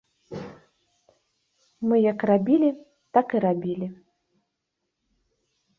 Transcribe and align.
Мы 1.91 1.95
як 2.11 2.19
рабілі, 2.33 2.69
так 3.19 3.27
і 3.37 3.47
рабілі. 3.47 3.87